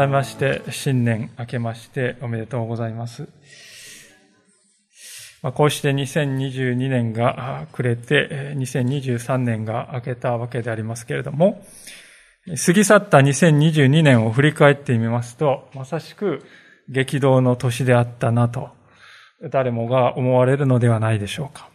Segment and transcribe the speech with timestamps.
[0.00, 3.28] 改めまして新年明けましておめでとうございます。
[5.42, 11.62] まあ、こうして2022年が暮れて2023年が明けたわけでありますけれども、
[12.64, 16.42] 過ぎ去った2022年を振り返ってみますと、まさしく
[16.88, 18.70] 激動の年であったなと、
[19.50, 21.68] 誰もが思われるのではないでしょうか。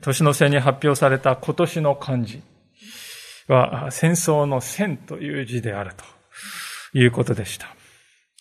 [0.00, 2.42] 年の瀬に発表された今年の漢字
[3.48, 6.13] は戦争の戦という字であると。
[6.92, 7.74] いうことでした。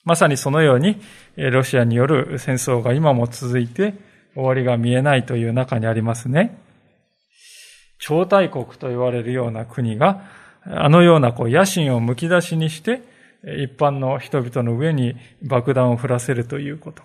[0.04, 1.02] まさにそのように、
[1.38, 3.94] ロシアによる戦争が今も続いて
[4.35, 6.58] 終わりが見えないという中にありますね。
[8.00, 10.24] 超大国と言われるような国が、
[10.66, 13.02] あのようなこう野心をむき出しにして、
[13.44, 17.04] 一般の人々の上に爆弾を降らせるということ。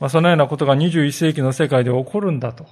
[0.00, 2.66] まあ、そのようなことが21世紀の世界で起こるんだと。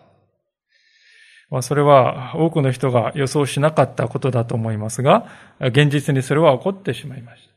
[1.53, 5.27] まあ、それは多くの人が予想しなかったことだと思いますが、
[5.61, 7.53] 現実にそれは起こってしまいました。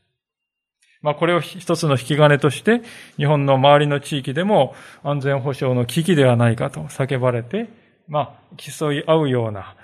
[1.00, 2.82] まあ、これを一つの引き金として、
[3.16, 7.70] 日本の周りの地域でも安全保障の危機ではないかと叫ばれて、
[8.06, 9.76] まあ、競い合うような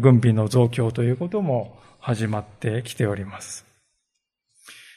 [0.00, 3.64] 軍備の増強ということも始まってきております。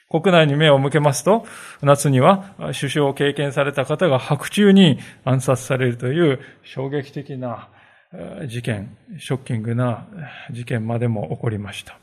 [0.09, 1.45] 国内に目を向けますと、
[1.83, 7.67] 夏には首相を経験された方が白昼に暗殺されるという衝撃的な
[8.47, 10.07] 事件、ショッキングな
[10.51, 11.97] 事件までも起こりました。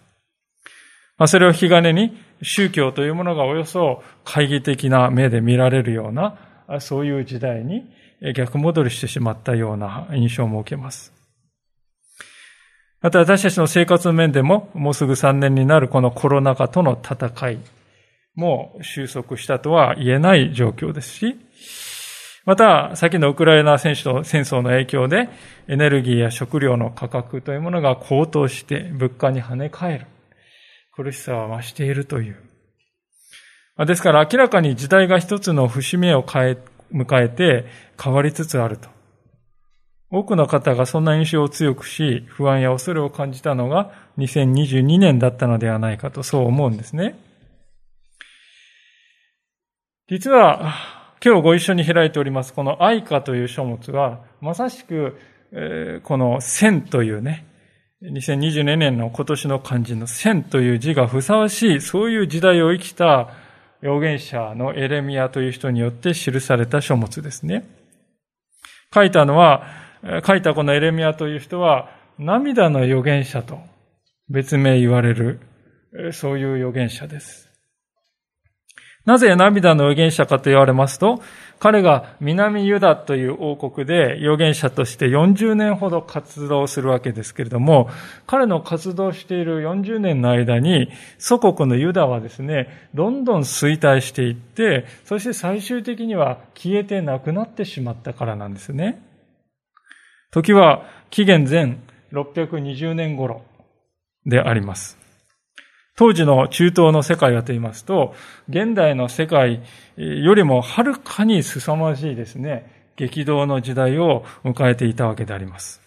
[1.16, 6.38] まあ、それを引き金に宗教というものがおよそ懐疑的な目で見られるような、
[6.80, 7.84] そういう時代に
[8.34, 11.12] 逆戻りしてしまったような印象も受けます。
[13.02, 17.58] また私たちの生活面でも、もうすぐ3年になるこのコロナ禍との戦い
[18.34, 21.36] も収束したとは言えない状況ですし、
[22.46, 25.28] また、先のウクライナ戦争の影響で、
[25.68, 30.06] エネルギーや食料の価格というものが高騰して、物価に跳ね返る。
[30.92, 32.36] 苦しさは増しているという。
[33.86, 37.66] ですから明らかに時代が一つの節目を、迎えて
[38.02, 38.88] 変わりつつあると。
[40.10, 47.16] 多くの方がそんな印象を強くし、不安や恐れを感じたのが2022年だったのではないかとそう思うんですね。
[50.08, 50.74] 実は、
[51.22, 55.18] 今日ご一緒に開いております、この愛歌という書物は、まさしく、
[56.02, 57.44] この線というね、
[58.02, 63.28] 2022年の今年の漢字の千という字がふさわしい、そういう時代を生きた
[63.82, 67.64] 預言者のエレミアという人によって記された書物ですね。
[68.94, 69.66] 書いたのは、
[70.26, 73.58] 書いたこのエレミアという人は、涙の預言者と
[74.30, 75.40] 別名言われる、
[76.12, 77.49] そういう預言者です。
[79.10, 81.20] なぜ涙の預言者かと言われますと、
[81.58, 87.90] 彼が南ユダという王国で預言者として40年ほど活動するわけですけれども、
[88.28, 99.02] 彼の活動している40年の間に、祖国のユダはですね、どんどん衰退していって、そして最終的には消えてなくなってしまったからなんですね。
[100.30, 101.78] 時は紀元前
[102.12, 103.42] 620年頃
[104.24, 104.99] であります。
[106.00, 108.14] 当時の中東の世界はと言いますと、
[108.48, 109.60] 現代の世界
[109.98, 115.82] よりもはるかに凄まじいですね、激動の時代を迎えていたわけであります。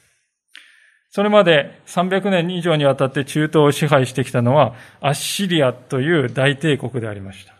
[1.09, 7.55] それまで300年以上にわたって中東を支配してきたのはアッシリアという大帝国でありました。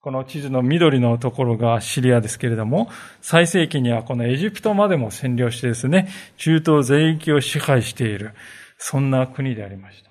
[0.00, 6.08] この地図の緑のところがアッシリアですけれども、最盛期にはこのエジプトまでも占領してですね、
[6.38, 8.32] 中東全域を支配している、
[8.78, 10.09] そんな国でありました。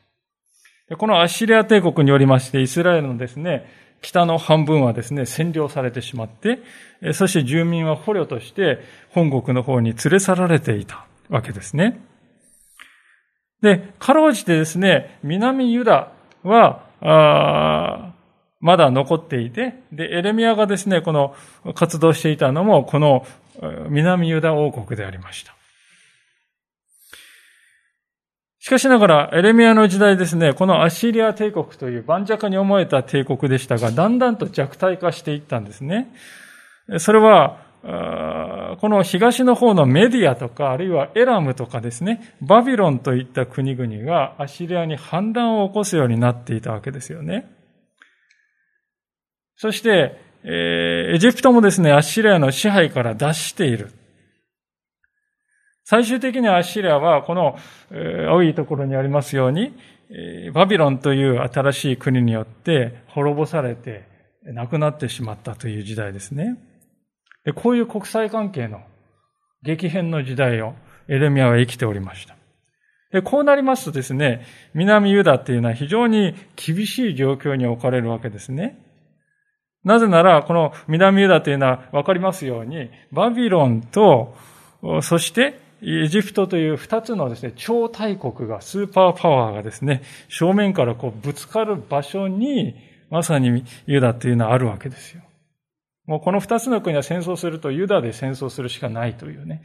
[0.98, 3.70] このアッシリア帝国によりまして、イスラエルのですね、
[4.02, 6.60] 北の半分はですね、占領されてしまって、
[7.14, 12.02] そして住民は捕虜として本国の方に連れ去られていたわけですね。
[13.62, 16.12] で、かろうじてですね、南ユダ
[16.44, 18.14] は、
[18.62, 21.36] まだ残っていて、で、エレミアがですね、この
[21.76, 23.26] 活動していたのも、この
[23.90, 25.59] 南ユダ王国でありました。
[28.60, 36.12] しかしながら、エレミアの時代ですね、このアシリア帝国という盤石に思えた帝国でしたが、だんだんと弱体化していったんですね。
[36.98, 47.50] それは、この東の方のメディアとか、あるいはエラムとかですね、バビロンといった国々がアシリアに反乱を起こすようになっていたわけですよね。
[49.56, 53.92] そして、エジプトもですね、アシリアの支配から脱している。
[55.90, 57.58] 最終的にアッシリアは、この、
[58.30, 59.74] 青いところにありますように、
[60.12, 64.04] え、バビロンという新しい国によって滅ぼされて、
[64.44, 66.60] 亡くなってしまったという時代ですね。
[67.44, 68.82] でこういう国際関係の
[69.64, 70.76] 激変の時代を
[71.08, 72.36] エレミアは生きておりました。
[73.12, 74.46] で、こうなりますとですね、
[74.76, 78.78] 南ユダっていうのは非常に厳しい状況に置かれるわけですね。
[79.84, 84.36] なぜなら、この南ユダというのは分かりますように、バビロンと、
[85.02, 92.76] そしてエジプトという二つのですね、超大国が、スーパーパワーがですね、正面からこうぶつかる場所に、
[93.10, 95.22] まさにユダというのはあるわけですよ。
[96.06, 99.62] もうこの二つの国は戦争するとユダで戦争するしかないというね、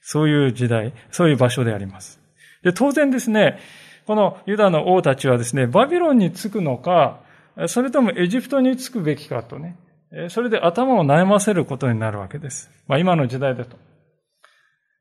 [0.00, 2.20] そういう時代、そういう場所であります。
[2.62, 3.58] で、当然ですね、
[4.06, 7.20] このユダの王たちはですね、バビロンに着くのか、
[7.66, 9.76] それともエジプトに着くべきかとね、
[10.28, 12.70] それで頭を悩ませることになるわけです。
[12.86, 13.76] まあ今の時代だと。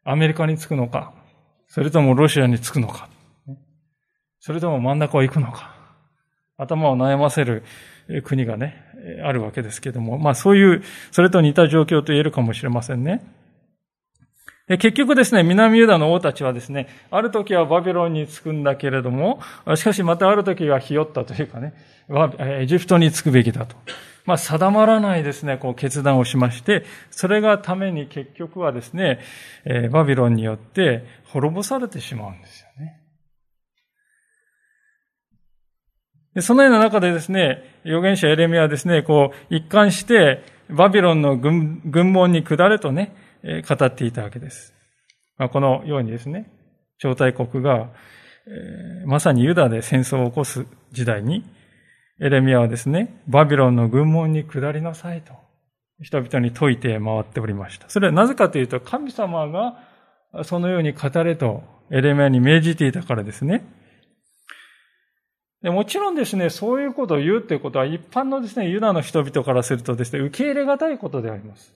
[0.10, 1.14] アメリカに着くのか、
[1.68, 3.10] それともロシアに着くのか、
[4.40, 5.76] それとも真ん中を行くのか、
[6.58, 7.64] 頭を悩ませる
[8.24, 8.82] 国がね、
[9.26, 10.82] あるわけですけども、まあそういう、
[11.12, 13.22] それと似た状況と言えるかもしれませんね。
[14.70, 19.42] で結局ですね、南ユダの王たちはですね、ある時はバビロンに着くんだけれども、
[19.76, 21.74] しかしまたある時はひよったというかね、
[22.40, 23.76] エジプトに着くべきだと。
[24.28, 29.20] まあ、定まらないですね、こう決断をしまして、それがために結局はですね、
[29.64, 33.02] えバビロンによって滅ぼされてしまうんですよね。
[36.36, 44.74] でそのような中でですね、預言者エレミはですね、こう、一貫して、バビロンの軍軍門に下れとね、え語っていたわけです。
[45.38, 46.52] まあ、このようにですね、
[46.98, 47.92] 超大国が、
[48.46, 51.46] えー、まさにユダで戦争を起こす時代に、
[52.20, 55.34] エレミアはですね、バビロンの軍門に下りなさいと、
[56.02, 57.90] 人々に説いて回っておりました。
[57.90, 63.66] それはなぜかというと、神様がそのように語れとエレミアに命じていたからですね。
[65.62, 71.74] でもちろんですね、そういうことを言うということは一般のですね、ユダの人々からするとですね、受け入れがたいことであります。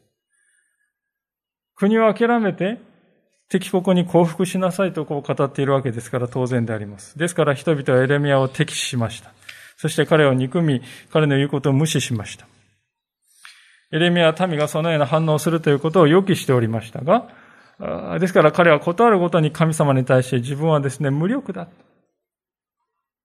[1.75, 2.77] 国を諦めて
[3.49, 7.17] 敵国に降伏しなさいとこう語っているわけですから当然であります。
[7.17, 9.33] ですから人々はエレミアを敵視しました。
[9.81, 12.45] そして彼を憎み、彼の言うことを無視しました。
[13.91, 17.29] エレミアは民がそのような反応をするということを予期しておりましたが、
[18.19, 21.67] ですから彼は断るごとに神様に対して自分はですね、無力だ。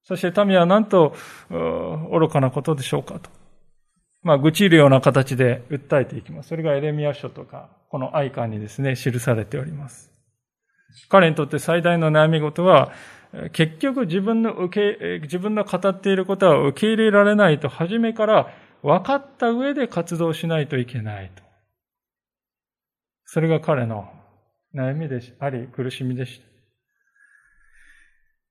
[0.03, 1.15] そして民は何と
[1.51, 3.29] 愚かなことでしょうかと。
[4.23, 6.49] まあ、愚痴るような形で訴えていきます。
[6.49, 10.11] それがエレミア書とか、この愛観にですね、記されております。
[11.07, 12.91] 彼にとって最大の悩み事は、
[13.53, 21.43] 結局自分の受け、自分の語っていることは受け入れられないと、初めから分かった上で活動しないといけないと。
[23.25, 24.09] それが彼の
[24.73, 26.47] 悩みであり、苦しみでした。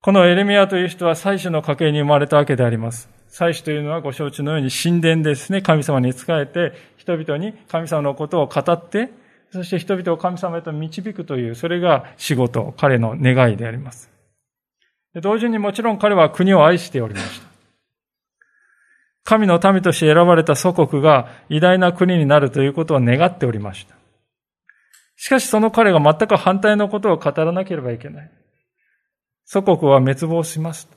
[0.02, 3.10] このエレミアという人は祭司の家系に生まれたわけであります。
[3.28, 9.10] 祭司というのはご承知のように神殿ですね、神様に仕えて、人々に神様のことを語って、
[9.50, 14.15] そして人々を神様へと導くという、それが仕事、彼の願いであります。
[15.20, 17.46] 同時にもちろん彼は国を愛しておりました。
[19.24, 23.96] 神の民として選ばれた祖国が偉大な国になるということを願っておりました。
[25.16, 28.30] しかしその彼が全く反対のことを語らなければいけない。
[29.44, 30.88] 祖国は滅亡します。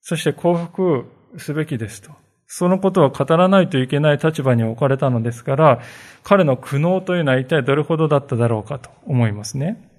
[0.00, 1.04] そして幸福
[1.38, 2.10] すべきですと。
[2.48, 5.80] そのことを語らないといけない立場に置かれたのですから、
[6.22, 9.95] 彼の苦悩というのは一体どれほどだっただろうかと思いますね。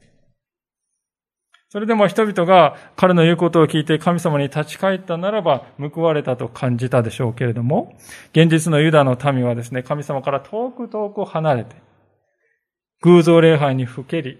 [1.69, 7.97] それでも人々が彼の言うことを聞いて神様に立ち返ったならば報われたと感じたでしょうけれども、
[8.31, 11.75] 現実のユダの民はですね、神様から遠く遠く離れて、
[13.01, 14.39] 偶像礼拝にふけり、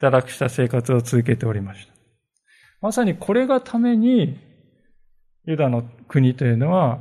[0.00, 1.92] 堕落した生活を続けておりました。
[2.80, 4.38] まさにこれがために
[5.46, 7.00] ユダの国というのは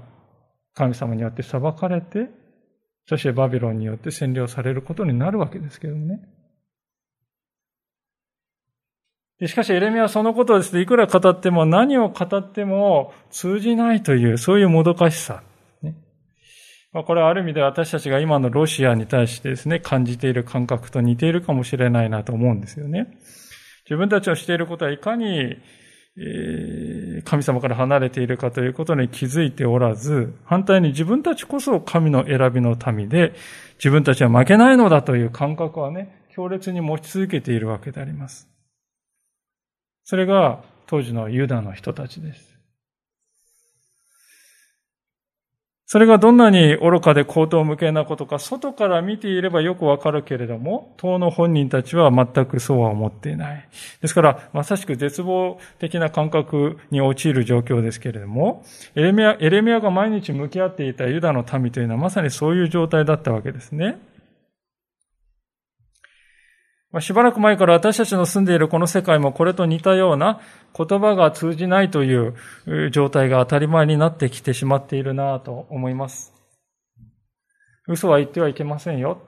[0.74, 2.30] 神様によって裁かれて、
[3.08, 6.22] そしてバビロンによって占領されることになるわけですけどね。
[9.48, 15.44] しかしエレミはそのことをですね、いくら語っても何を語っても通じないという、そういうもどかしさ。
[15.82, 15.96] ね、
[16.92, 23.08] ま、これはある意味で私たちが今のロシアに対してですね、感じている感覚と似ているかもしれないなと思うんですよね。
[23.86, 25.58] 自分たちのしていることはいかに
[26.16, 33.34] え神様から離れているかということに気づいておらず、反対に自分たちこそ神の選びの民で、
[33.78, 38.53] 自分たちは負けないのだという感覚はね、強烈に持ち続けているわけであります。
[40.04, 42.54] それが当時のユダの人たちです。
[45.94, 53.70] それがどんなに愚かで高等無形なことか、外から見ていればよくわかるけれども、党の本人たちは全くそうは思っていない。
[54.02, 64.00] ですから、まさしく絶望的な感覚に陥る状況ですけれども、エレミア、エレミアが毎日向き合っていたユダの民というのはまさにそういう状態だったわけですね。
[66.94, 70.40] まあ、しばらく前から私たちの住んでいるこの世界もこれと似たような
[70.78, 72.36] 言葉が通じないという
[72.92, 76.32] 状態が当たり前になってきてしまっているなと思います。
[77.88, 79.24] 嘘は言ってはいけませんよ。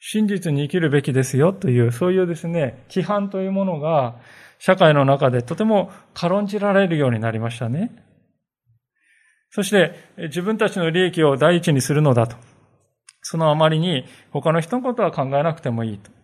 [0.00, 4.16] 真実に生きるべきですよという、そういうですね、規範というものが
[4.58, 7.90] 社会の中でとても軽んじられるようになりましたね。
[9.50, 12.36] そして自分たちの利益を第一にするのだと。
[13.20, 16.15] そのあまりに他の人のことは考えなくてもいいと。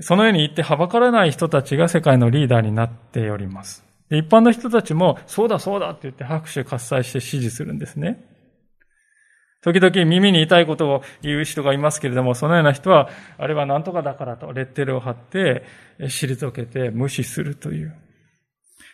[0.00, 3.84] そのように言ってはばからない人たちが世界のリーダーになっております。
[4.10, 8.24] 一般の人たちも、そうだそうだって言って拍手喝采して支持するんですね。
[9.62, 13.08] 時々耳に痛いことを言う人がいますけれども、そのような人は、
[13.38, 15.64] あれは何とかだからとレッテルを貼って、
[16.00, 17.94] 退けて無視するという。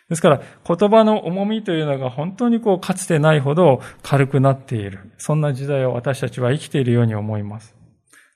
[0.07, 5.11] ですから、言葉の重みというのが本当にこう、かつてないほど軽くなっている。
[5.17, 7.80] そんな時代を私たちは生きているように思います。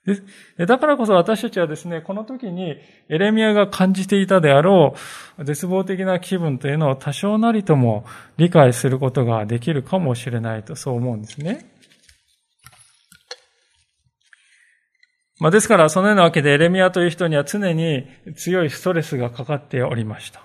[0.06, 0.22] です
[0.66, 2.76] だからこそ私たちはですね、この時に
[3.08, 4.94] エレミアが感じていたであろ
[5.38, 8.04] う絶望的な気分というのを多少なりとも
[8.36, 11.66] 理解することができるかもしれないとそう思うんですね。
[15.38, 20.40] まあ、ですから、そのようなわけでエレミアという人には常に強いストレスがかかっておりました。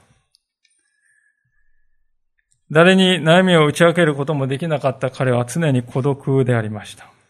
[2.70, 7.21] 誰に悩みを打ち明けることもできなかった彼は常に孤独でありました。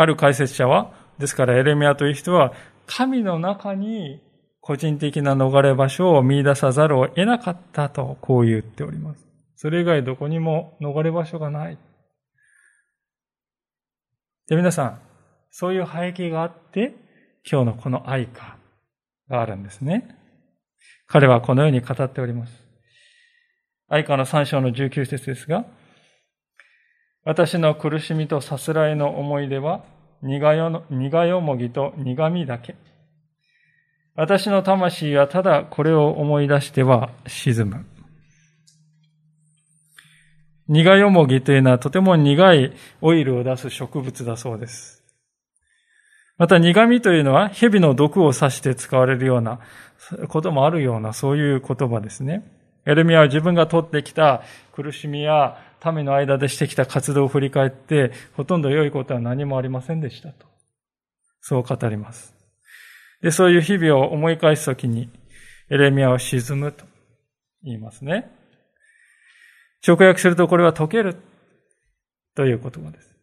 [0.00, 2.54] ある解説者は、ですからエレミアという人は、
[2.86, 4.22] 神の中に
[4.62, 9.28] 個人的な逃れ場所を見出さざるを得なかったと、こう言っております。
[9.56, 11.76] それ以外どこにも逃れ場所がない。
[14.48, 15.00] で、皆さん、
[15.50, 16.94] そういう背景があって、
[17.44, 18.56] 今日のこの愛歌
[19.28, 20.16] があるんですね。
[21.08, 22.54] 彼はこのように語っております。
[23.86, 25.66] 愛歌の3章の19節ですが、
[27.30, 29.84] 私の苦しみとさすらいの思い出は
[30.20, 32.74] 苦よ苦よもぎと苦みだけ。
[34.16, 37.86] 私の魂はただこれを思い出しては沈む。
[40.66, 45.04] 苦よもぎというのはとても苦いオイルを出す植物だそうです。
[46.36, 49.60] また苦味というのは蛇の毒を指して使われるような
[50.26, 52.42] こともあるようなそういう言葉ですね。
[52.86, 60.46] エルミアは自分が取ってきた苦しみや民の間でしてきた活動を振り返って、ほとんど良いことは何もありませんでしたと。
[61.40, 62.34] そう語ります。
[63.22, 65.10] で、そういう日々を思い返すときに、
[65.70, 66.84] エレミアは沈むと
[67.62, 68.30] 言いますね。
[69.86, 71.16] 直訳するとこれは溶ける
[72.34, 73.16] という言葉です。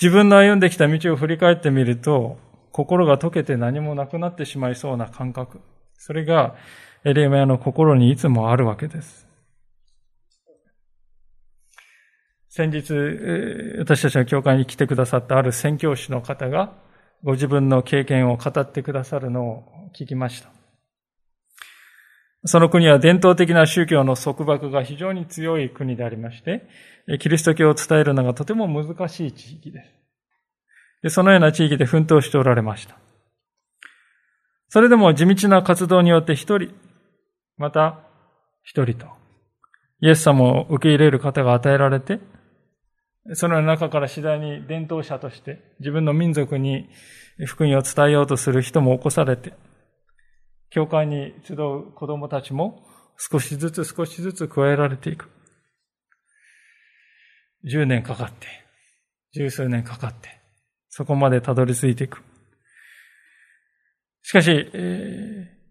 [0.00, 2.38] 自分の歩んできた道を振り返ってみると、
[2.70, 5.60] 心が溶けて何もなくなってしまいそうな感覚。
[5.94, 6.54] それが
[7.04, 9.25] エレミアの心にいつもあるわけです。
[12.56, 12.94] 先日、
[13.80, 16.72] 私たちの教会に来てくださったある宣教師の方が、
[17.22, 20.48] ご自分の経験を語ってくださるのを聞きました。
[22.46, 26.66] その国は伝統的な宗教の束縛が非常に強い国でありまして、
[27.18, 29.90] キリスト教を伝えるのがとても難しい地域です。
[31.02, 32.96] でそのような地域で奮闘しておられました。
[34.70, 36.70] それでも地道な活動によって一人、
[37.58, 37.98] また
[38.62, 39.08] 一人と、
[40.00, 42.18] イエス様を受け入れる方が与えられて、
[43.34, 46.88] その中から次第に伝統者として自分の民族に
[47.46, 49.52] 福音を伝えようとする人も起こされて、
[50.70, 52.84] 教会に集う子供たちも
[53.18, 55.28] 少しずつ少しずつ加えられていく。
[57.64, 58.46] 10年かかって、
[59.34, 60.28] 十数年かかって、
[60.88, 62.22] そこまでたどり着いていく。
[64.22, 64.70] しかし、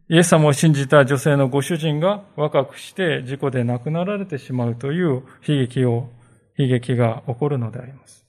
[0.08, 6.10] イエス様を信じた女性のご主人が若くして事故で亡くなられてしまうという悲劇を
[6.58, 8.26] 悲劇が起こるのであります。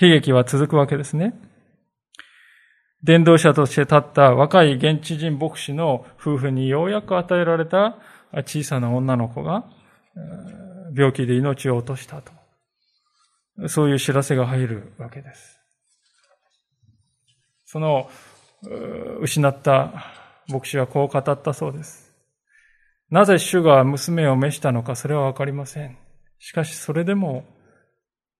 [0.00, 1.34] 悲劇は続くわけですね。
[3.02, 7.98] 伝道者として立った若い現地人牧師の夫婦にようやく与えられた
[8.44, 9.64] 小さな女の子が
[10.94, 12.32] 病気で命を落としたと。
[13.68, 15.58] そういう知らせが入るわけです。
[17.64, 18.08] その
[19.20, 20.12] 失った
[20.48, 22.14] 牧師はこう語ったそうです。
[23.10, 26.01] なぜ主が娘を召したのかそれはわかりません。
[26.44, 27.44] しかしそれでも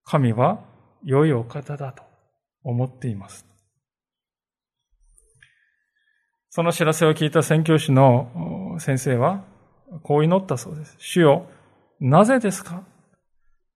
[0.03, 0.59] 神は
[1.05, 2.03] 良いお方だと
[2.65, 3.47] 思っています。
[6.51, 9.45] その知らせを聞いた宣教師の先生は
[10.03, 10.97] こう祈ったそうです。
[10.99, 11.47] 主よ、
[12.01, 12.83] なぜですか？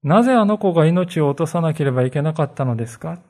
[0.02, 3.20] なぜあの子が命を落とさなければいけなかったのですか？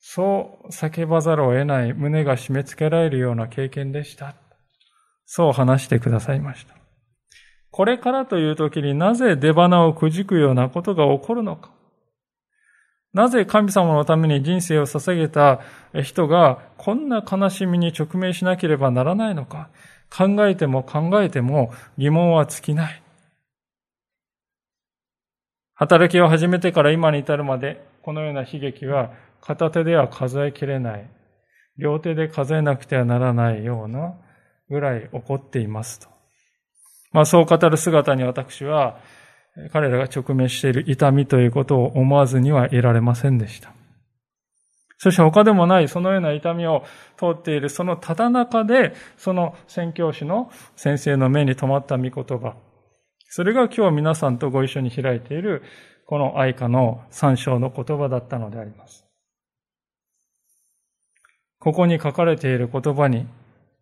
[0.00, 4.34] そう叫ばざるを得ない胸が締め付けられるような経験でした。
[5.26, 6.74] そう話してくださいました。
[7.76, 11.72] これからという時になぜ出花をくじくようなことが起こるのか。
[13.12, 15.60] なぜ神様のために人生を捧げた
[16.04, 19.70] 人がこんな悲しみに直面しなければならないのか。
[20.08, 23.02] 考えても考えても疑問は尽きない。
[25.74, 31.10] 働きを始めてから今に至るまで、このような悲劇は片手では数えきれない。
[31.76, 34.14] 両手で数えなくてはならないような
[34.70, 36.13] ぐらい起こっていますと。
[37.14, 38.98] まあそう語る姿に私は、
[39.72, 43.72] 彼らが直面している痛みということを思わずにはいられませんでした。
[44.98, 46.84] そして他でもないそのような痛みを
[47.16, 52.56] 通っているそのただ中で、その宣教師の先生の目に留まった御言葉。
[53.28, 55.62] それが今日皆さんとご一緒に開いている
[56.06, 59.06] この愛花の三章の言葉だったのであります。
[61.60, 63.28] ここに書かれている言葉に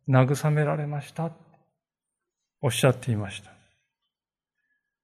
[0.06, 1.30] 慰められました。
[2.62, 3.50] おっしゃっていました。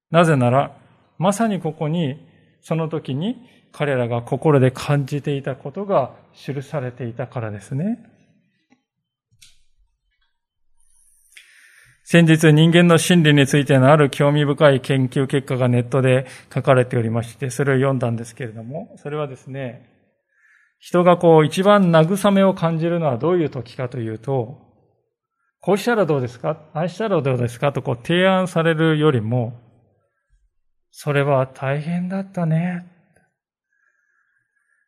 [0.09, 0.75] なぜなら、
[1.17, 2.25] まさにここに、
[2.61, 3.37] その時に
[3.71, 7.99] 彼らが心で感じていたことが記されていたからですね。
[12.03, 19.87] 先日人間の心理についてのある興味深い研究結果がネットで書かれておりまして、それを読んだんですけれども、それはですね、
[20.79, 24.68] 人がこう一番慰めを感じるのはどういう時かというと、
[25.61, 26.57] こうしたらどうですか？
[26.73, 27.73] ああしたらどうですか？
[27.73, 29.59] とこう提案されるよりも、
[30.91, 32.85] それは大変だったね。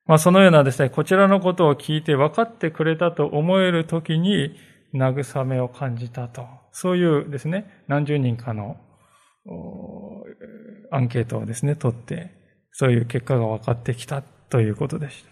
[0.06, 4.56] まあそのようなですね、こちらのことを聞いて分かってくれたと思えるときに
[4.94, 6.46] 慰めを感じたと。
[6.72, 8.78] そういうですね、何十人かの
[10.90, 12.32] アンケートをですね、取って、
[12.72, 15.24] そういう結果が分かってきたということでし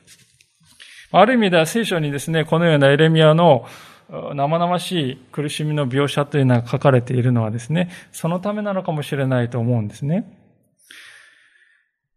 [1.11, 1.19] た。
[1.19, 3.65] ある意味では聖書にですね、このようなエレミアの
[4.09, 10.35] 生々しい苦しみの描写というのが書かれているのはですね、そのためなのかもしれないと思うんですね。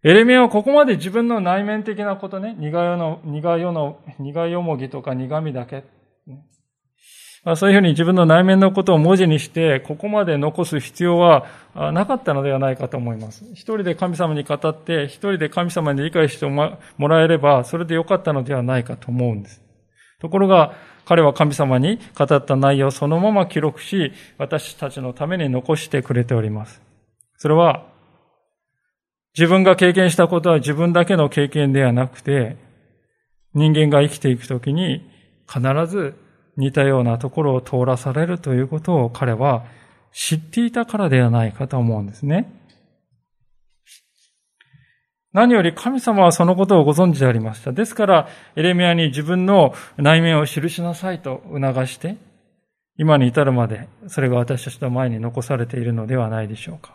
[0.02, 5.84] エレミアはここまで自分の内面的なことね、苦よの、苦よの、苦よもぎとか苦みだけ、
[7.44, 11.46] まあ、そういうふうに自分の内面のことを文字にして、ここまで残す必要は
[11.92, 13.44] なかったのではないかと思います。
[13.52, 16.78] 一人で神様に語って、一人で神様に理解しても
[17.08, 19.60] らえれば、それでよかったのではないかと思うんです。
[20.20, 26.80] ところが、彼は神様に語った内容をそのまま記録し、私たちのために残してくれております。
[27.36, 27.86] それは、
[29.36, 32.56] 自分が経験したことは自分だけの経験ではなくて、
[33.54, 35.08] 人間が生きていくときに
[35.46, 36.14] 必ず
[36.56, 39.64] 似たようなところを通らされるということを彼は
[40.12, 42.61] 知っていたからではないかと思うんですね。
[45.32, 47.72] 何より神様はそのことをご存知でありました。
[47.72, 52.16] ですから、エレミアに自分の内面を記しなさいと促して、
[52.98, 56.94] 今に至るまで、それが私たちの前に残されているのではないでしょうか。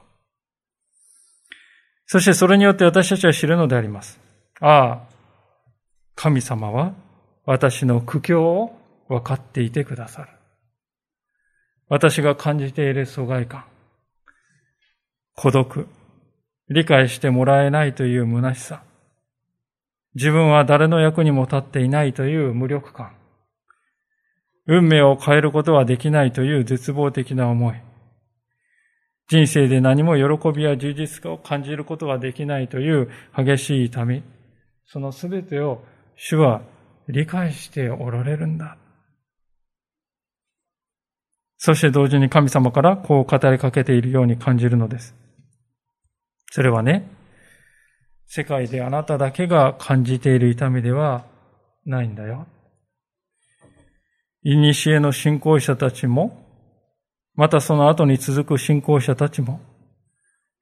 [2.05, 4.19] そしてそれによって私たちは知るのであります。
[4.61, 4.99] ああ、
[6.15, 6.93] 神様は
[7.45, 10.29] 私の苦境を分かっていてくださる。
[11.89, 13.65] 私が感じている疎外感、
[15.35, 15.87] 孤独、
[16.69, 18.83] 理解してもらえないという虚しさ、
[20.15, 23.15] 自分は誰の役にも立っていないという無力感、
[24.65, 27.81] 運命を変えることはできないという絶望的な思い、
[29.29, 34.23] 人生で何も喜びや充実感を感じることができないという激しい痛み、
[34.85, 35.83] そのすべてを
[36.15, 36.61] 主は
[37.07, 38.77] 理解しておられるんだ。
[41.57, 45.15] そして同時に神様からこう語りかけているように感じるのです。
[46.51, 47.09] それはね、
[48.25, 51.25] 世界であなただけが感じている痛みでは
[51.85, 52.47] ないんだよ。
[54.43, 56.47] いにしえの信仰者たちも
[57.37, 59.61] またその後に続く信仰者たちも、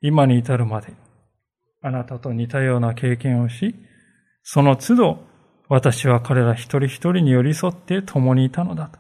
[0.01, 0.93] 今に至るまで、
[1.81, 3.73] あなたと似たような経験をし、
[4.43, 5.19] その都度、
[5.69, 8.99] 私は彼ら一人一人に寄り添って共にいたのだと。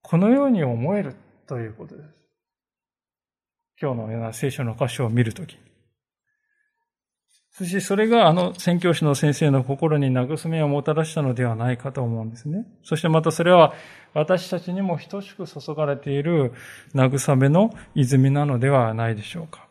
[0.00, 1.16] このように思える
[1.48, 2.21] ということです。
[3.82, 5.58] 今日のような聖書の箇所を見るとき。
[7.50, 12.64] そしてそれがあの宣教師の先生の心に慰めをもたらしたのではないかと思うんですね。
[12.84, 13.74] そしてまたそれは
[14.14, 16.52] 私たちにも等しく注がれている
[16.94, 19.66] 慰めの泉なのではないでしょうか。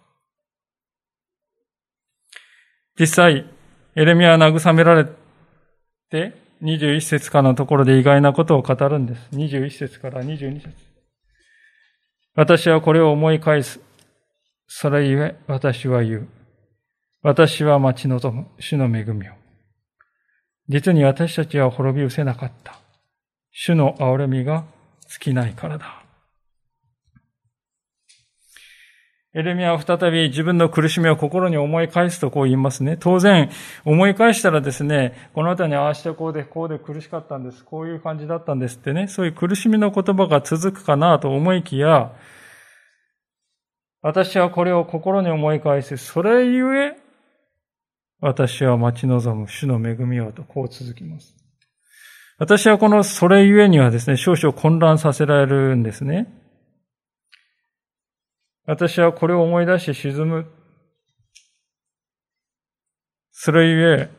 [3.00, 3.50] 実際、
[3.96, 5.08] エレミアは慰められ
[6.10, 9.28] て、21節からのところで意外なことを語るんです。
[9.32, 10.70] 21節から22節。
[12.36, 13.80] 私はこれを思い返す。
[14.74, 16.28] それゆえ私は言う。
[17.22, 19.34] 私は待ち望む主の恵みを。
[20.70, 22.80] 実に私たちは滅び失せなかった。
[23.52, 24.64] 主の憐れみが
[25.10, 26.02] 尽きないからだ。
[29.34, 32.96] エレミアは再び自分の苦しみを心に思い返すとこう言いますね。
[32.98, 33.50] 当然、
[33.84, 37.66] 思い返したらですね、この後にああしてこうで、こうで苦しかったんです。
[37.66, 42.14] こういう感じだったんですってね、そういう苦しみの言葉が続くかなと思いきや、
[44.02, 45.98] 私はこれを心に思い返す。
[45.98, 46.96] それゆえ、
[48.20, 51.36] 私は待ち望む主の恵みをとこう続きます。
[52.38, 56.28] 私はこのそれゆえにはですね、少々混乱させられるんですね。
[58.66, 60.48] 私はこれを思い出して沈む。
[63.32, 64.10] それゆえ、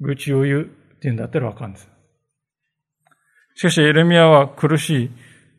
[0.00, 1.88] 愚痴を言うっていうんだったらわかるんです。
[3.54, 5.10] しかし、エレミアは苦しい。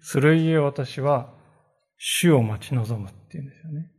[0.01, 1.33] それゆえ私は
[1.97, 3.91] 主を待ち望むっていうんですよね。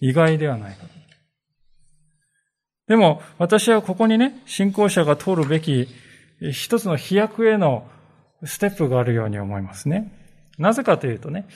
[0.00, 0.84] 意外ではないか。
[2.88, 5.88] でも、私はここにね、信仰者が通るべき
[6.50, 7.86] 一つの飛躍への
[8.44, 10.12] ステップがあるように思いますね。
[10.58, 11.46] なぜかというとね、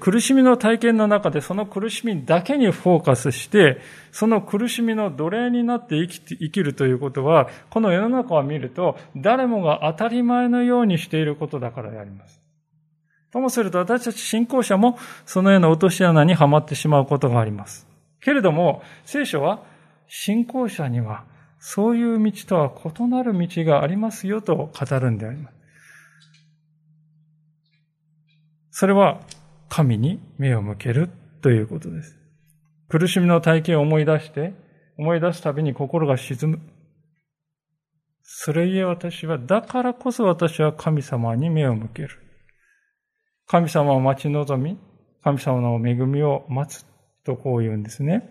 [0.00, 3.78] 苦しみの体験の中でその苦しみだけにフォーカスして、
[4.12, 12.40] その苦しみの奴隷になって生き生きるということは、この世の中を見ると、誰もが当たり前のようにしていることだからであります。
[13.32, 17.86] ともすると私たち信仰者もそのような落とし穴にはまってしまうことがあります。
[18.20, 19.62] けれども、聖書は
[20.06, 21.24] 信仰者には
[21.58, 25.58] そういう道とは異なる道がありますよと語るんであります。
[28.70, 29.20] それは
[29.68, 31.10] 神に目を向ける
[31.42, 32.16] ということです。
[32.88, 34.54] 苦しみの体験を思い出して、
[34.96, 36.60] 思い出すたびに心が沈む。
[38.22, 42.27] それゆえ私は、だからこそ私は神様に目を向ける。
[43.48, 44.78] 神様を待ち望み、
[45.24, 46.86] 神様の恵みを待つ
[47.24, 48.28] とこう言うんですね。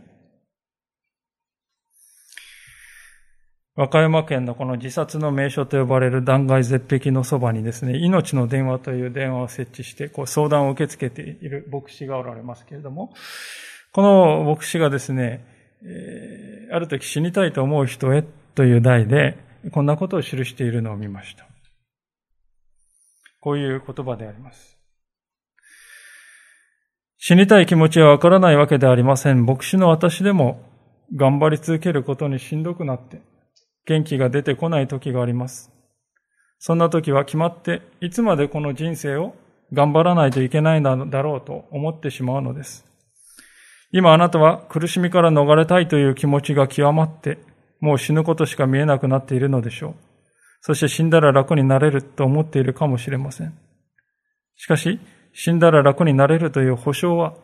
[3.76, 13.14] 和歌山県のこの自殺の名所と呼ばれる断崖絶壁のそばにですね、命の電話という電話を設置して、こう相談を受け付けている牧師がおられますけれども、
[13.94, 15.44] この牧師がですね、
[15.84, 19.38] えー、ある時死にたいと思う人へという題で、
[19.72, 21.48] こんなことを記しているのを見ました。
[23.42, 24.77] こういう言葉であります。
[27.20, 29.46] 死にたい気持ちはわからないわけではありません。
[29.46, 30.64] 牧師の私でも
[31.16, 33.22] 頑張り続けることにしんどくなって、
[33.86, 35.72] 元気が出てこない時があります。
[36.60, 39.36] そんな時は決まっていつまでこの人生を
[39.74, 42.86] 頑張らないといけないのだろうと思ってしまうのです。
[43.92, 47.40] 今あなたは苦しみから逃れたいという気持ちが極まって、
[47.80, 49.96] もう死ぬことしか見えなくなっているのでしょう。
[50.62, 53.58] そして死んだら楽になれると思っているかもしれません。
[54.56, 55.00] しかし、
[55.40, 57.36] 死んだら楽になれるという保証は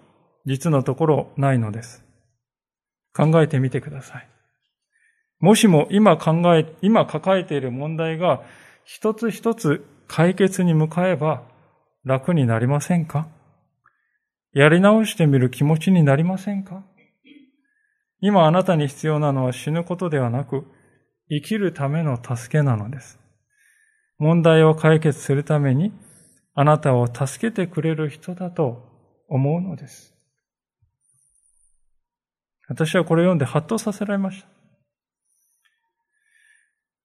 [0.45, 2.03] 実のところないのです。
[3.15, 4.27] 考えてみてください。
[5.39, 8.41] もしも今考え、今抱えている問題が
[8.83, 11.43] 一つ一つ解決に向かえば
[12.03, 13.27] 楽になりませんか？
[14.53, 16.81] やり直してみる気持ちになりませんか？
[18.21, 20.65] 今あなたに必要なのは死ぬことではなく、
[21.29, 23.19] 生きるための助けなのです。
[24.17, 25.93] 問題を解決するために、
[26.55, 28.83] あなたを助けてくれる人だと
[29.27, 30.13] 思うのです。
[32.67, 34.47] 私はこれを読んでハッとさせられました。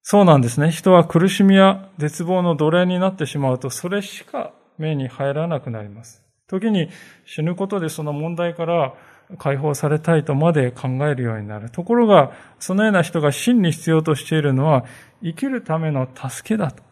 [0.03, 0.71] そうなんですね。
[0.71, 6.25] 人は苦しみや絶望の奴隷になってしまうと、それしか目に入らなくなります。
[6.47, 6.89] 時に
[7.27, 8.95] 死ぬことでその問題から
[9.37, 11.71] 解放されたいとまで考えるようになる。
[11.71, 14.87] ところが、そのような人が真に必要としているのは、
[15.23, 16.83] 生きるための助けだと。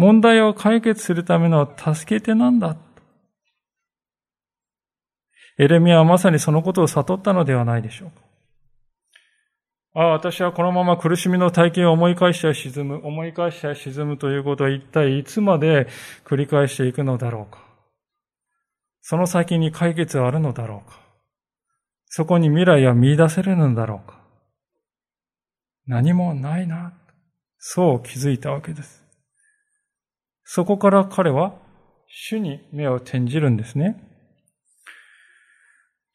[0.00, 2.74] 問題を解決するための助け手なんだ。
[5.58, 8.22] エレミアはまさにそのことを悟ったのではないでしょうか。
[9.92, 15.86] ああ、私はこのまま苦しみの体験を思い返しては沈む、思い返しては沈むということを一体いつまで
[16.24, 17.62] 繰り返していくのだろうか。
[19.02, 20.98] その先に解決はあるのだろうか。
[22.06, 24.18] そこに未来は見出せるのだろうか。
[25.86, 26.94] 何もないな。
[27.58, 29.09] そう気づいたわけです。
[30.52, 31.54] そこから彼は
[32.08, 34.02] 主に目を転じるんですね。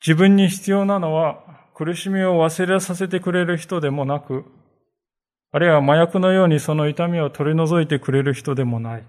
[0.05, 4.43] 自分に必要なのは苦しみを忘れさせてくれる人でもなく、
[5.53, 9.03] あるいは麻薬のようにその痛みを取り除いてくれる人でもない。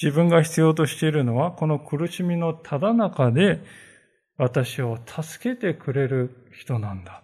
[0.00, 3.60] 自分が必要としているのは、この苦しみのただ中で
[4.38, 7.22] 私を助けてくれる人なんだ。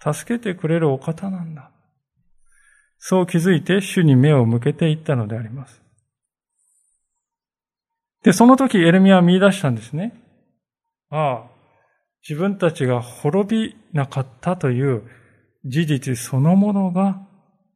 [0.00, 1.72] 助けてくれるお方なんだ。
[2.98, 5.82] そう気づいて主に目を向けていったのであります。
[8.22, 10.12] で、その時エレミアは見出したんですね。
[11.10, 11.50] ああ、
[12.28, 15.04] 自分たちが滅びなかったという
[15.64, 17.24] 事実そのものが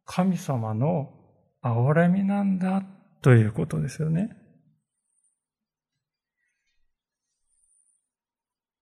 [0.05, 1.13] 神様の
[1.63, 2.83] 憐れみなんだ
[3.23, 4.31] ということですよね。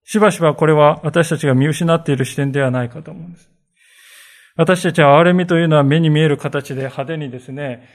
[0.04, 3.50] しばしばこれは私たちが見失っている視点ではないかと思うんです。
[4.58, 7.86] 私たちは憐れみというのは目に見える形で派手にですね、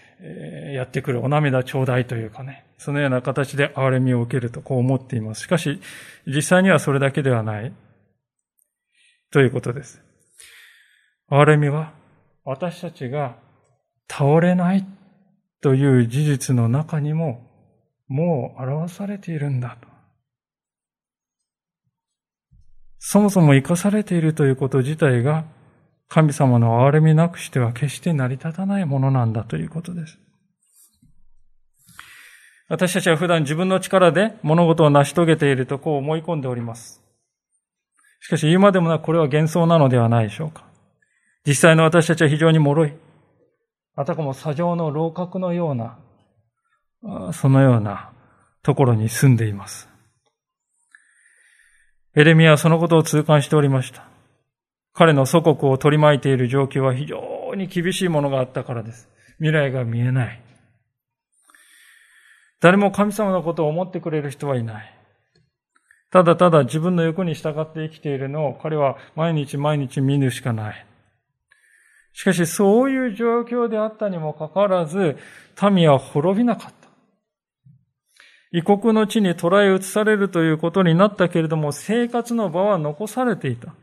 [0.74, 5.42] やってくるお涙ちょうだいというかね、そのような形で憐れみを受けるとこう思っています。
[5.42, 5.82] しかし、
[6.26, 7.74] 実際にはそれだけではない
[9.30, 10.02] ということです。
[11.30, 11.92] 憐れみは
[12.46, 13.36] 私たちが
[14.10, 14.88] 倒れない
[15.60, 17.46] という事実の中にも
[18.08, 19.90] もう表されているんだと。
[23.00, 25.44] そもそも生かされているということ自体が
[26.14, 30.20] 神様の憐れみなくしては決して成り立たないものなんだということです。
[32.70, 37.02] 私たちは普段自分の力で物事を成し遂げているとこう思い込んでおります。
[38.22, 40.66] しかし言うまでもなくこれは幻想なのではないでしょうか。
[41.48, 42.94] 実際の私たちは非常に脆い。
[43.96, 45.98] あたかも砂上の楼閣のような、
[47.34, 48.12] そのような
[48.62, 49.90] ところに住んでいます。
[52.16, 54.13] エレミアはそのことを痛感しておりました。
[54.94, 59.10] 彼の祖国を取り巻いている状況は非常に厳しいものがあったからです。
[59.38, 60.42] 未来が見えない。
[62.62, 65.00] 誰も神様のことを思ってくれる人はいない。
[66.12, 70.86] ただただ自分の欲に従って生きているのを彼は毎日毎日見るしかない。
[72.14, 75.18] しかしそういう状況であったにもかかわらず、
[75.72, 76.74] 民は滅びなかった。
[78.52, 83.74] 異国の地に捕らえ移されるということになったけれども、生活の場は残されていた。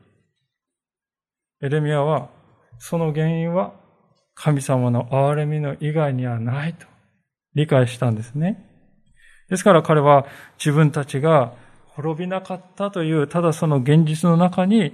[1.63, 2.31] エレミアは、
[2.79, 3.75] その原因は
[4.35, 6.87] 神様の憐れみの以外にはないと
[7.55, 8.67] 理解したんですね。
[9.51, 10.27] ですから彼は
[10.59, 11.53] 自分たちが
[11.89, 14.93] 滅びなかったという、ただその現実の中に、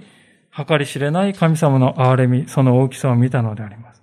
[0.51, 4.01] 計り知れない神様の憐れみ、その大きさを見たのであります。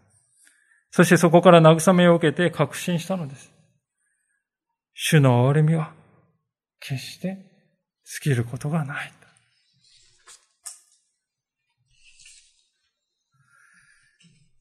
[0.91, 3.53] そしてそこから慰めを受けて確信したのです。
[4.95, 5.93] 主の憐れみは
[6.79, 7.37] 決して
[8.23, 9.13] 尽きることがない。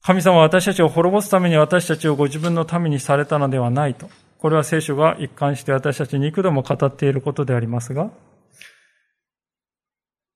[0.06, 4.10] 神様は私たちを滅ぼすために私たちをご自分の民にされたのではないと。
[4.38, 8.10] これは聖書が一貫して私たちに幾度も語っていることでありますが、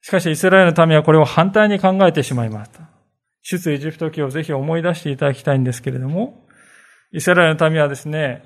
[0.01, 2.89] しかしイスラエルの民はこれを反対に考えてしまいました。
[3.43, 6.47] 出エジプト記をぜひ思い出していただきたいんですけれども、
[7.13, 8.45] イスラエルの民はですね、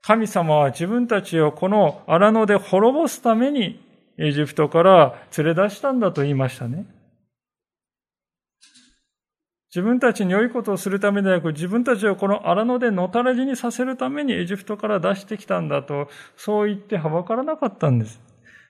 [0.00, 3.84] 神様は自分たちをこの荒野で滅ぼすために
[4.16, 6.86] エジプトから連れ出したんだと言いましたね。
[9.74, 18.20] 自分たちに良いことをするためでなく、自分たちをこの荒野でのたらじにさせるためにエジプトから出してきたんだと、そう言ってはばからなかったんです。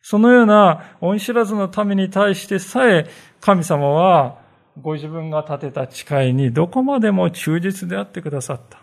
[0.01, 3.07] そのような恩知らずの民に対してさえ、
[3.43, 4.39] 神様は
[4.81, 8.79] ご自分が建てた誓いにどこまでも忠実であってくださった。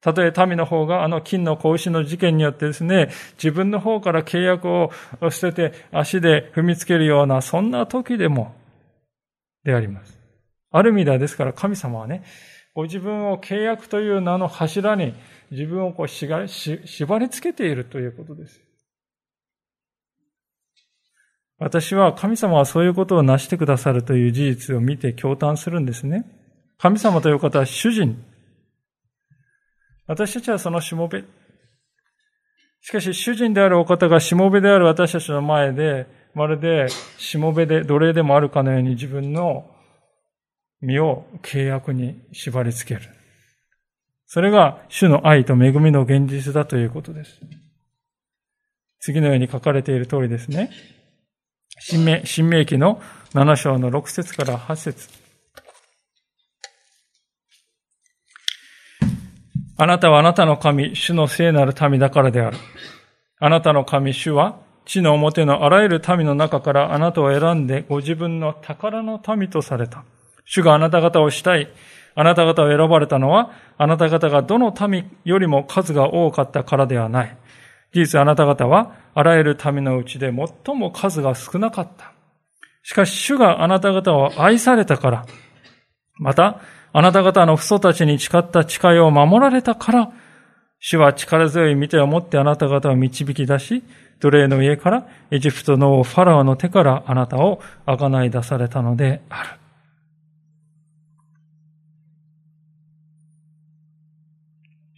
[0.00, 4.92] たとえ民の方があの金の格子の事件によってですね、自分の方から契約を
[5.30, 8.54] 捨てて足で踏みつけるような、そんな時でも、
[9.64, 10.19] であります。
[10.70, 12.22] ある意味ではですから神様はね、
[12.74, 15.14] ご自分を契約という名の柱に
[15.50, 18.60] 自分をこうしがし縛り付けているということです。
[21.58, 26.24] 私は神様はそういうことを成してくださるという事実を見て驚嘆するんですね。
[26.78, 28.24] 神様という方は主人。
[30.06, 31.24] 私たちはそのしもべ。
[32.80, 36.86] しかし主人であるお方がしもべである私たちの前で、まるで
[37.18, 39.70] しもべで奴隷でもあるかのように自分の
[40.80, 43.10] 身を契約に縛り付ける。
[44.26, 47.40] それが主の愛と恵みの現実だということです。
[49.00, 50.70] 次のように書かれている通りですね。
[51.80, 53.00] 新明新明記の
[53.32, 55.08] 7章の6節から8節
[59.82, 62.58] あなたはあなたの神、主の聖なる民だからである。
[63.38, 70.04] あなたの神、主は、地の表のあらゆる民の中からあなたを選んでご自分の宝の民とされた。
[70.50, 71.68] 主があなた方をしたい。
[72.16, 77.36] あなた方を選ばれたのは、あなた方がどの民よりも数が多かったからではない。
[77.92, 80.32] 事実あなた方は、あらゆる民のうちで
[80.66, 82.12] 最も数が少なかった。
[82.82, 85.26] しかし主があなた方を愛されたから、
[86.18, 86.60] また、
[86.92, 90.10] あなた方の父祖たちに誓った誓いを守られたから、
[90.80, 93.84] 主は力強い見てを持ってあなた方を導き出し、
[94.18, 99.60] 奴隷の家からエジプトのファラオの手からあなたを贖い出されたのである。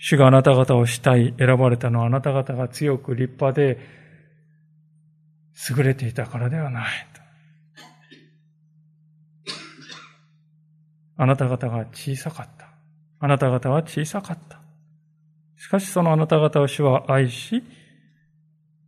[0.04, 3.78] 主があなた方をしたい、選ばれたのはあなた方が強く立派で
[5.70, 7.06] 優れていたからではない。
[11.16, 12.66] あなた方が小さかった。
[13.20, 14.58] あなた方は小さかった。
[15.56, 17.62] しかしそのあなた方を主は愛し、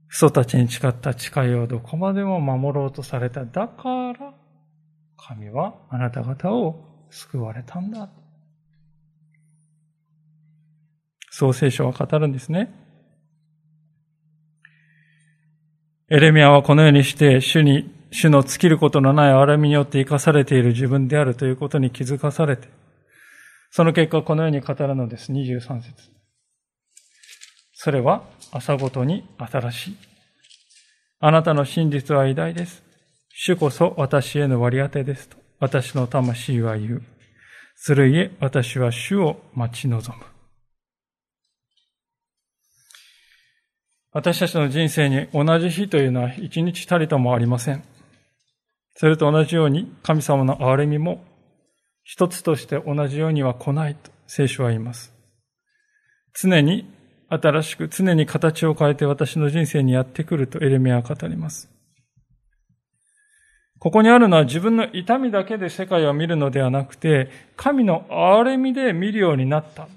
[0.08, 3.44] 父祖たちに誓った誓いをどこまでも守ろうとされた。
[3.44, 4.34] だから、
[5.16, 8.10] 神はあなた方を救われたんだ。
[11.36, 12.72] そう聖書は語るんですね。
[16.08, 22.68] エレミアはこのようにして主に、主の尽きることのない荒みによって生かされている自分であるということに気づかされて、
[23.72, 25.32] その結果このように語るのです。
[25.32, 25.92] 23節
[27.72, 29.96] それは朝ごとに新しい。
[31.18, 32.84] あなたの真実は偉大です。
[33.30, 35.36] 主こそ私への割り当てですと。
[35.58, 37.02] 私の魂は言う。
[37.74, 40.33] それゆえ私は主を待ち望む。
[44.14, 47.82] 私たちの人生に同じ日というのは一日たりともありません。
[48.94, 51.24] それと同じように神様の憐れみも
[52.04, 55.12] 一つとして同じようには来ないと聖書は言います。
[56.32, 56.86] 常に
[57.28, 61.68] 新しく常に形を変えて私の人生にやってくるとエレミアは語ります。
[63.80, 69.88] ここにあるのは自分の痛みだけで世界を見るのではなくて、神の憐れみで見るようになった。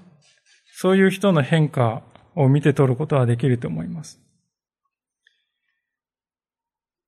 [0.74, 2.02] そういう人の変化
[2.38, 4.20] を見て取ることはできると思います。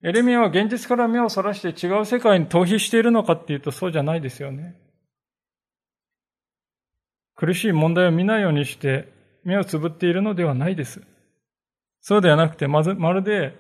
[0.02, 4.76] エレミアは現実から目をそらして違う世界に逃避しているのかっていうとそうじゃないですよね。
[7.36, 9.12] 苦しい問題を見ないようにして
[9.44, 11.02] 目をつぶっているのではないです。
[12.00, 13.54] そうではなくて、まず、まるで、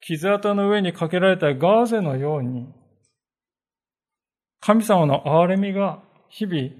[0.00, 2.66] 傷跡の上にかけられたガーゼのように、
[4.60, 6.70] 神様の憐れみが日々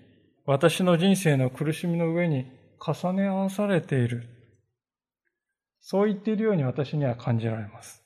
[0.45, 2.51] 私の人生の苦しみの上に
[2.85, 4.29] 重ね合わされている。
[5.81, 8.03] そう言っているように私には感じられます。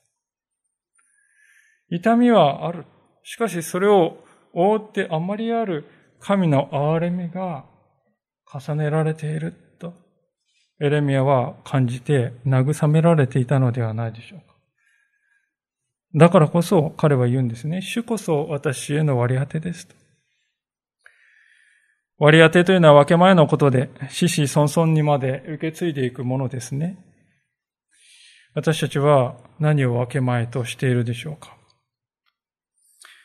[1.91, 2.85] 痛みはある。
[3.23, 5.85] しかしそれを覆ってあまりある
[6.21, 7.65] 神の憐れみが
[8.53, 9.95] 重ねられていると、
[10.81, 14.47] エレミアは感じて慰められていたのではないでしょうか。
[16.15, 17.81] だからこそ彼は言うんですね。
[17.83, 20.02] 主こそ私への割り当てですと。
[22.23, 26.97] 割り当てというのは分け前のことで、死死孫孫にまで受け継いでいくものですね。
[28.55, 31.57] 私たちは何を分け前としているでしょうか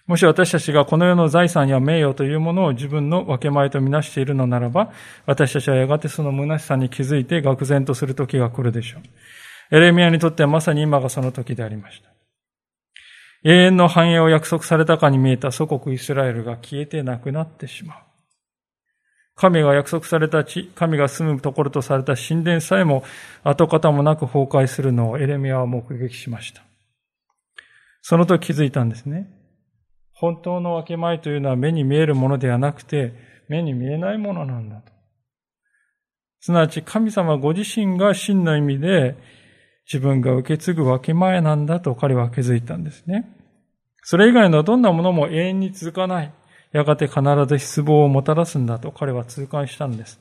[0.07, 4.91] もし私たちがこの世の財産や名誉というものを自分の分け前とみなしているのならば、
[5.27, 9.75] 私たちはやがてその虚しさに気づいて愕然とする時が来るでしょう。
[9.75, 12.10] エレミアにとってはまさに今がその時でありました。
[13.43, 18.07] 永遠の繁栄を約束されたかに見えた祖国イスラエルが消えてなくなってしまう。
[19.38, 23.04] 神が約束された地、神が住むところとされた神殿さえも
[23.43, 26.63] 跡形もなく崩壊するのをエレミアは目撃しました。
[28.02, 29.30] その時気づいたんですね。
[30.12, 33.13] 本当の分け前というのは目に見えるものではなくて、
[33.47, 34.91] 目に見えないものなんだと。
[36.39, 39.15] すなわち神様ご自身が真の意味で
[39.86, 43.30] 自分が受け継ぐ分け前なんだと彼は気づいたんですね。
[44.02, 46.34] それ以外のどんなものも永遠に続かない。
[46.71, 50.19] やがて必ず失望をもたらすんだと彼は痛感したんです。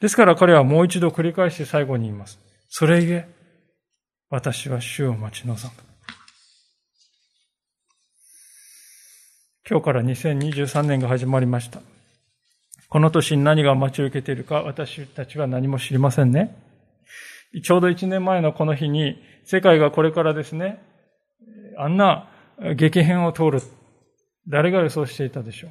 [0.00, 2.38] ですから彼はもう一度繰り返して最後に言います。
[2.68, 3.28] それゆえ、
[4.30, 5.82] 私は主を待ち望む。
[9.68, 11.80] 今日から2023年が始まりました。
[12.88, 16.56] この年に何が待ち受けているか私たちは何も知りませんね。
[17.62, 20.82] ちょうど1年前のこの日に世界がこれからですね、
[21.76, 22.28] あんな
[22.76, 23.60] 激変を通る。
[24.48, 25.70] 誰が予想していたでしょう。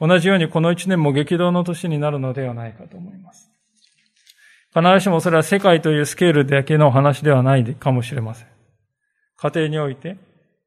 [0.00, 3.50] 同じようにこの1年も激動の年になるのではないかと思います。
[4.74, 8.48] 必ずしもそれは世界というスケールだけの話ではないかもしれません。
[9.36, 10.16] 家庭において、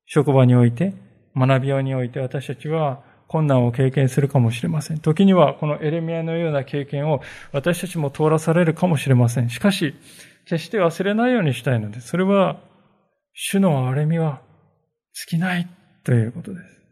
[0.05, 0.93] 職場において、
[1.35, 4.99] 学びようにおいて私たちは困難を経験するかもしれません。
[4.99, 7.21] 時にはこのエレミアのような経験を
[7.51, 9.49] 私たちも通らされるかもしれません。
[9.49, 9.95] しかし、
[10.45, 12.01] 決して忘れないようにしたいので。
[12.01, 12.59] それは、
[13.33, 14.41] 主の憐れみは
[15.13, 15.67] 尽きない
[16.03, 16.82] ということです。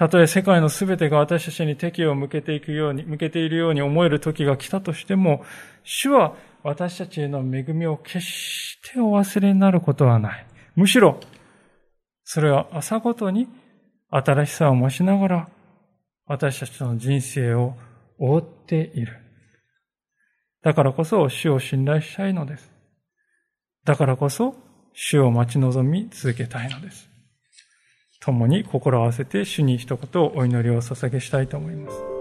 [0.00, 5.44] たとえ世界のすべてが私たちに敵を向けていくように、向けているように思える時が来たとしても、
[5.84, 10.46] 主は私たちへの恵みを決してお忘れになることはない。
[10.74, 11.20] むしろ、
[12.24, 13.46] それは朝ごとに
[14.08, 15.48] 新しさを増しながら
[16.24, 17.74] 私たちの人生を
[18.18, 19.18] 覆っている。
[20.62, 22.70] だからこそ主を信頼したいのです。
[23.84, 24.54] だからこそ
[24.94, 27.09] 主を待ち望み続けたいのです。
[28.20, 32.19] 共に心を合わせて主に一言お祈りを捧げしたいと思います。